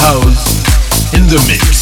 House 0.00 1.12
in 1.12 1.26
the 1.26 1.44
Mix. 1.46 1.79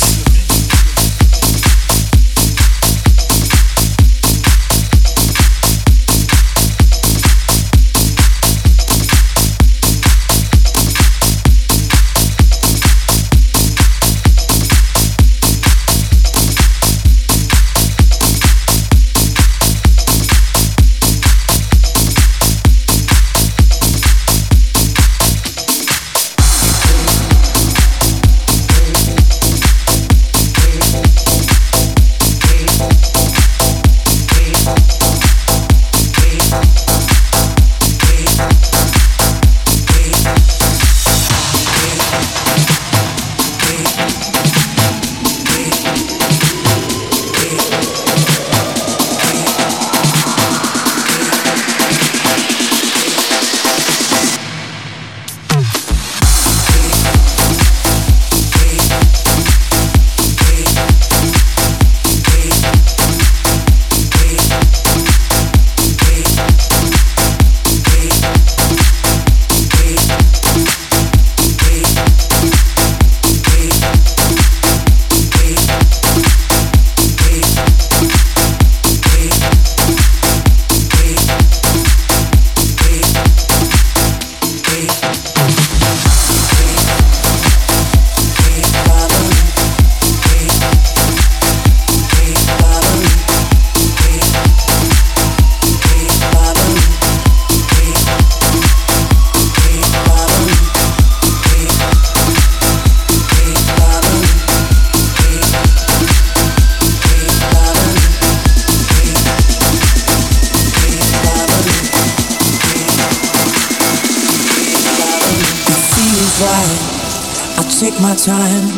Time. 118.06 118.68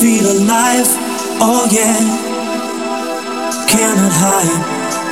Feel 0.00 0.24
alive, 0.24 0.88
oh 1.44 1.68
yeah. 1.70 2.00
Cannot 3.68 4.12
hide 4.12 4.62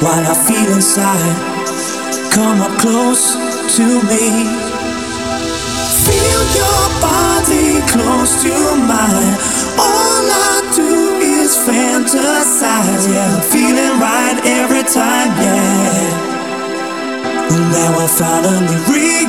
what 0.01 0.25
I 0.25 0.33
feel 0.33 0.73
inside. 0.73 1.37
Come 2.33 2.63
up 2.63 2.73
close 2.81 3.37
to 3.77 3.85
me. 4.09 4.49
Feel 6.05 6.43
your 6.57 6.85
body 7.05 7.85
close 7.93 8.41
to 8.43 8.55
mine. 8.89 9.37
All 9.77 10.25
I 10.25 10.73
do 10.75 11.21
is 11.21 11.57
fantasize, 11.57 13.05
yeah. 13.13 13.41
Feeling 13.53 14.01
right 14.01 14.41
every 14.45 14.83
time, 14.83 15.31
yeah. 15.45 16.31
Now 17.73 17.99
I 17.99 18.07
finally 18.09 18.77
realize 18.89 19.21